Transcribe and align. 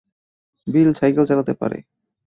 বিল 0.67 0.89
cycle 0.93 1.23
চালাতে 1.27 1.53
পারে। 1.53 1.77